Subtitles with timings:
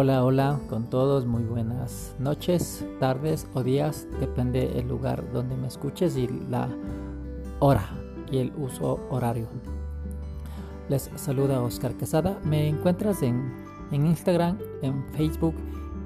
[0.00, 5.66] Hola, hola con todos, muy buenas noches, tardes o días, depende el lugar donde me
[5.66, 6.68] escuches y la
[7.58, 7.84] hora
[8.30, 9.48] y el uso horario.
[10.88, 13.52] Les saluda Oscar Quesada, me encuentras en,
[13.90, 15.56] en Instagram, en Facebook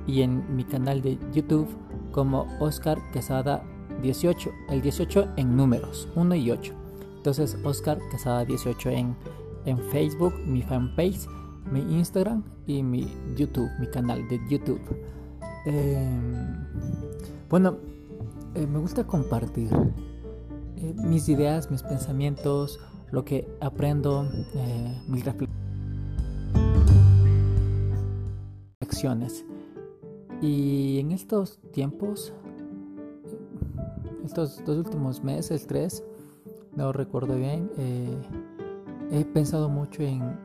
[0.06, 1.68] y en mi canal de YouTube
[2.12, 3.62] como Oscar Quesada
[4.00, 6.72] 18, el 18 en números, 1 y 8.
[7.18, 9.14] Entonces Oscar Quesada 18 en,
[9.66, 11.29] en Facebook, mi fanpage
[11.72, 14.80] mi Instagram y mi YouTube, mi canal de YouTube.
[15.64, 16.67] Em,
[17.49, 17.79] bueno,
[18.54, 19.71] eh, me gusta compartir
[20.77, 22.79] eh, mis ideas, mis pensamientos,
[23.11, 25.25] lo que aprendo, eh, mis
[28.80, 29.46] reflexiones.
[30.43, 32.34] Y en estos tiempos,
[34.25, 36.05] estos dos últimos meses, tres,
[36.77, 37.70] no recuerdo bien,
[39.12, 40.38] he pensado mucho en,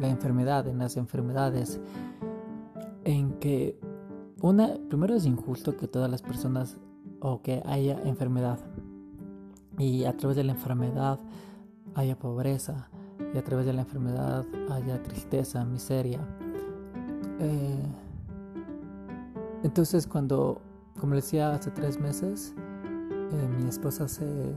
[0.00, 1.78] la enfermedad, en las enfermedades,
[3.04, 3.78] en que
[4.40, 6.78] una, primero es injusto que todas las personas
[7.20, 8.58] o que haya enfermedad
[9.78, 11.20] y a través de la enfermedad
[11.94, 12.88] haya pobreza
[13.34, 16.20] y a través de la enfermedad haya tristeza, miseria.
[17.40, 17.86] Eh,
[19.64, 20.62] entonces cuando,
[20.98, 24.54] como decía hace tres meses, eh, mi esposa se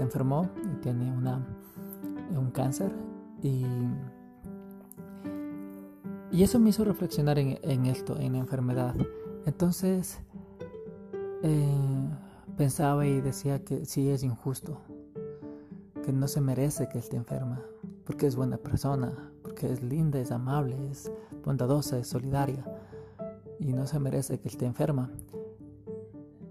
[0.00, 1.46] enfermó y tiene una
[2.38, 2.92] un cáncer
[3.42, 3.64] y,
[6.30, 8.94] y eso me hizo reflexionar en, esto, en la enfermedad.
[9.46, 10.18] Entonces
[11.42, 12.08] eh,
[12.56, 14.80] pensaba y decía que sí es injusto,
[16.04, 17.60] que no se merece que esté enferma,
[18.04, 21.10] porque es buena persona, porque es linda, es amable, es
[21.44, 22.64] bondadosa, es solidaria
[23.58, 25.10] y no se merece que esté enferma.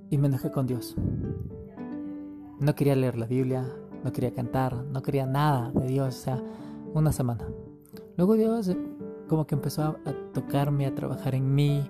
[0.10, 0.96] Y me enojé con Dios.
[2.60, 3.66] No quería leer la Biblia,
[4.04, 6.44] no quería cantar, no quería nada de Dios, o sea,
[6.94, 7.48] una semana.
[8.18, 8.78] Luego Dios eh,
[9.28, 9.96] como que empezó a,
[10.34, 11.84] tocarme, a trabajar en mí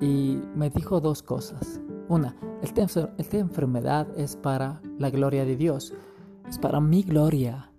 [0.00, 1.80] y me dijo dos cosas.
[2.08, 2.82] Una, esta,
[3.16, 5.94] esta enfermedad es para la gloria de Dios,
[6.48, 7.70] es para mi gloria.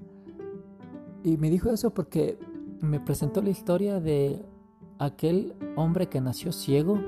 [1.24, 2.40] Y me dijo eso porque
[2.82, 4.44] me presentó la historia de
[5.00, 7.00] aquel hombre que nació ciego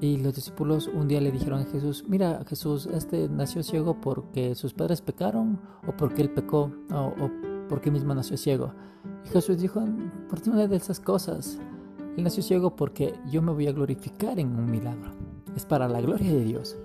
[0.00, 4.54] y los discípulos un día le dijeron a Jesús, mira Jesús, este nació ciego porque
[4.54, 7.30] sus padres pecaron o porque él pecó o,
[7.68, 8.74] porque mismo nació ciego.
[9.24, 9.82] Y Jesús dijo,
[10.28, 11.58] por una de esas cosas,
[12.16, 15.12] él nació ciego porque yo me voy a glorificar en un milagro.
[15.56, 16.76] Es para la gloria de Dios.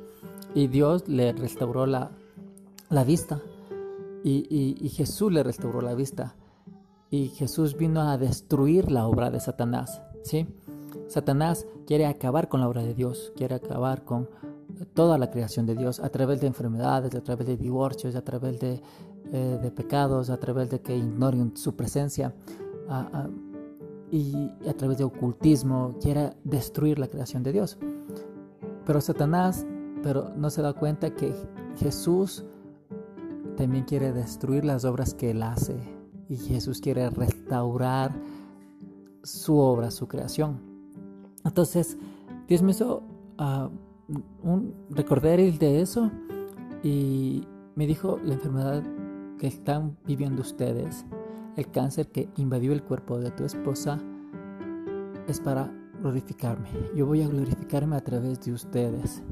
[0.55, 2.11] Y Dios le restauró la,
[2.89, 3.41] la vista.
[4.23, 6.35] Y, y, y Jesús le restauró la vista.
[7.09, 10.01] Y Jesús vino a destruir la obra de Satanás.
[10.23, 10.47] ¿sí?
[11.07, 14.29] Satanás quiere acabar con la obra de Dios, quiere acabar con
[14.94, 18.59] toda la creación de Dios a través de enfermedades, a través de divorcios, a través
[18.59, 18.81] de,
[19.31, 22.34] eh, pecados, a través de que ignoren su presencia
[24.12, 27.78] y a través de ocultismo, quiere destruir la creación de Dios.
[28.85, 29.66] Pero Satanás
[30.03, 31.34] pero no se da cuenta que
[31.78, 32.44] Jesús
[33.58, 35.75] también quiere destruir las obras que él hace
[36.29, 38.13] y Jesús quiere restaurar
[39.23, 40.70] su obra, su creación.
[41.44, 41.97] Entonces,
[42.47, 43.03] Dios me hizo
[43.40, 43.69] uh,
[44.44, 46.12] un, recordar de eso
[46.84, 48.84] y me dijo la enfermedad
[49.40, 51.06] que están viviendo ustedes,
[51.56, 54.00] el cáncer que invadió el cuerpo de tu esposa,
[55.28, 55.72] es para
[56.02, 56.69] glorificarme.
[56.96, 59.23] Yo voy a glorificarme a través de ustedes.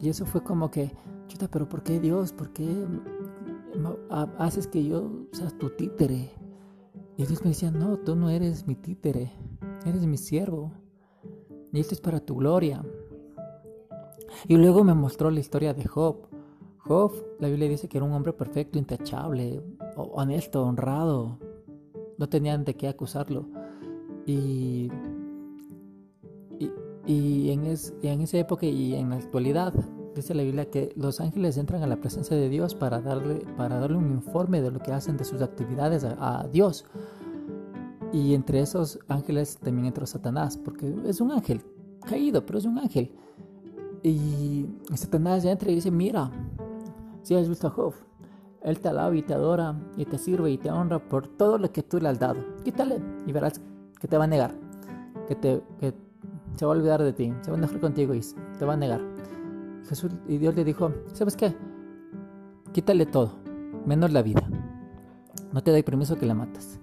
[0.00, 0.92] Y eso fue como que,
[1.28, 2.32] chuta, pero ¿por qué Dios?
[2.32, 2.86] ¿Por qué
[4.38, 6.30] haces que yo sea tu títere?
[7.16, 9.32] Y Dios me decía, no, tú no eres mi títere,
[9.86, 10.72] eres mi siervo
[11.72, 12.84] y esto es para tu gloria.
[14.48, 16.28] Y luego me mostró la historia de Job.
[16.78, 19.62] Job, la Biblia dice que era un hombre perfecto, intachable,
[19.96, 21.38] honesto, honrado.
[22.18, 23.46] No tenían de qué acusarlo.
[24.26, 24.90] Y,
[27.06, 29.74] y, en, en esa época y en la actualidad,
[30.14, 33.78] dice la Biblia que los ángeles entran a la presencia de Dios para darle, para
[33.78, 36.84] darle un informe de lo que hacen de sus actividades a Dios.
[38.12, 41.62] Y entre esos ángeles también entró Satanás, porque es un ángel
[42.06, 43.12] caído, pero es un ángel.
[44.02, 46.30] Y Satanás ya entra y dice, mira,
[47.22, 47.92] si has visto a Job,
[48.62, 51.70] él te alaba y te adora y te sirve y te honra por todo lo
[51.72, 52.36] que tú le has dado.
[52.64, 53.60] Quítale y verás
[54.00, 54.54] que te va a negar,
[55.26, 55.94] que, te, que
[56.56, 58.20] se va a olvidar de ti, se va a enojar contigo y
[58.58, 59.00] te va a negar.
[59.88, 61.56] Jesús y Dios le dijo, ¿sabes qué?
[62.72, 63.32] Quítale todo,
[63.86, 64.48] menos la vida.
[65.52, 66.80] No te doy permiso que la mates.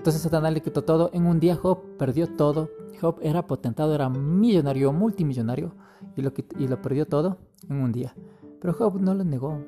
[0.00, 1.10] Entonces Satanás le quitó todo.
[1.12, 2.70] En un día Job perdió todo.
[2.98, 5.74] Job era potentado, era millonario, multimillonario,
[6.16, 7.36] y lo, perdió todo
[7.68, 8.14] en un día.
[8.62, 9.62] Pero Job no lo negó.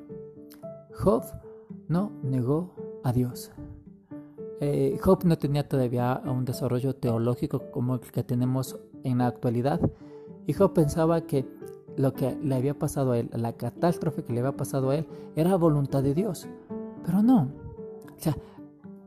[0.95, 1.23] Job
[1.87, 3.51] no negó a Dios.
[4.59, 9.79] eh, Job no tenía todavía un desarrollo teológico como el que tenemos en la actualidad.
[10.47, 11.45] Y Job pensaba que
[11.95, 15.05] lo que le había pasado a él, la catástrofe que le había pasado a él,
[15.35, 16.47] era voluntad de Dios.
[17.05, 17.51] Pero no.
[18.17, 18.35] O sea,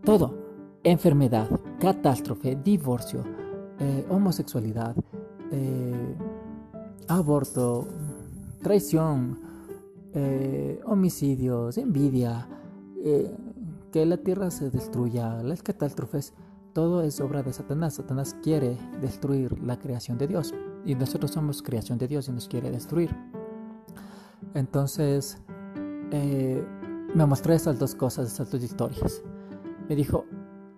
[0.04, 0.45] todo,
[0.86, 1.48] enfermedad,
[1.80, 3.24] catástrofe, divorcio,
[3.80, 4.94] eh, homosexualidad,
[5.50, 6.14] eh,
[7.08, 7.88] aborto,
[8.62, 9.40] traición,
[10.14, 12.48] eh, homicidios, envidia,
[13.92, 16.34] que la tierra se destruya, las catástrofes,
[16.72, 17.94] todo es obra de Satanás.
[17.94, 20.52] Satanás quiere destruir la creación de Dios
[20.84, 23.14] y nosotros somos creación de Dios y nos quiere destruir.
[24.54, 25.38] Entonces,
[26.10, 29.22] me mostró esas dos cosas, esas dos historias.
[29.88, 30.24] Me dijo,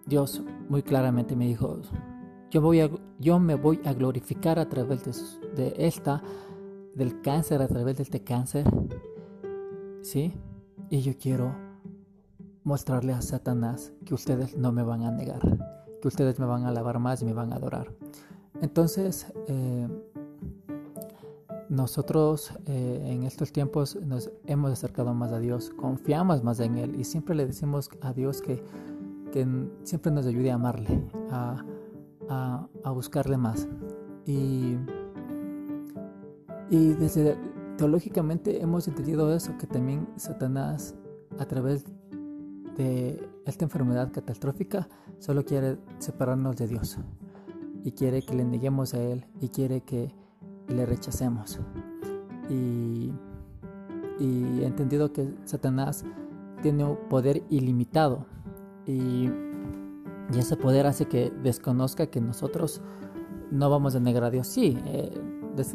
[0.08, 1.80] Dios muy claramente me dijo,
[2.50, 5.04] yo, voy a, yo me voy a glorificar a través
[5.54, 6.22] de, esta,
[6.94, 8.64] del cáncer, a través de este cáncer.
[10.02, 10.32] ¿Sí?
[10.88, 11.54] Y yo quiero
[12.64, 15.40] mostrarle a Satanás que ustedes no me van a negar,
[16.00, 17.92] que ustedes me van a alabar más y me van a adorar.
[18.62, 19.88] Entonces, eh,
[21.68, 26.94] nosotros eh, en estos tiempos nos hemos acercado más a Dios, confiamos más en Él
[26.98, 28.62] y siempre le decimos a Dios que,
[29.30, 29.46] que
[29.84, 31.64] siempre nos ayude a amarle, a,
[32.28, 33.68] a, buscarle más.
[34.26, 34.76] Y,
[36.70, 37.36] y desde
[37.76, 40.94] teológicamente hemos entendido eso, que también Satanás
[41.38, 41.84] a través
[42.76, 44.88] de esta enfermedad catastrófica
[45.18, 46.98] solo quiere separarnos de Dios
[47.84, 50.12] y quiere que le neguemos a Él y quiere que
[50.68, 51.60] le rechacemos.
[52.50, 53.12] Y,
[54.18, 56.04] y he entendido que Satanás
[56.62, 58.26] tiene un poder ilimitado
[58.88, 59.30] y
[60.36, 62.80] ese poder hace que desconozca que nosotros
[63.50, 64.46] no vamos a negar a Dios.
[64.46, 65.12] Sí, eh,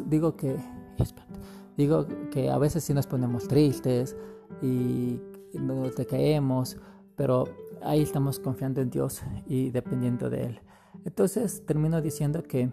[0.06, 0.56] digo que
[1.76, 4.16] digo que a veces sí nos ponemos tristes
[4.60, 5.20] y
[5.54, 6.76] nos decaemos,
[7.16, 7.44] pero
[7.82, 10.60] ahí estamos confiando en Dios y dependiendo de Él.
[11.04, 12.70] Entonces termino diciendo que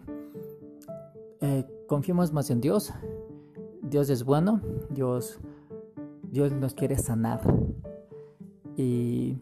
[1.42, 2.94] eh, confiemos más en Dios.
[3.84, 5.40] Dios es bueno, Dios,
[6.24, 7.42] Dios nos quiere sanar.
[8.78, 9.38] Y,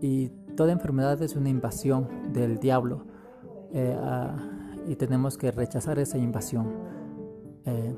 [0.00, 3.04] y toda enfermedad es una invasión del diablo
[3.72, 3.96] eh,
[4.86, 6.68] y tenemos que rechazar esa invasión.
[7.64, 7.96] Eh,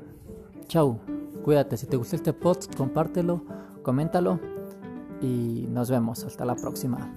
[0.67, 0.99] chau,
[1.43, 1.77] cuídate.
[1.77, 3.43] Si te gustó este post, compártelo,
[3.81, 4.39] coméntalo
[5.21, 6.23] y nos vemos.
[6.23, 7.15] Hasta la próxima.